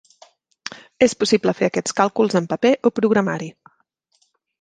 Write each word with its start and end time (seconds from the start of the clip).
És 1.07 1.13
possible 1.23 1.53
fer 1.59 1.67
aquests 1.71 1.95
càlculs 1.99 2.37
en 2.39 2.47
paper 2.55 2.73
o 2.91 2.93
programari. 3.01 3.51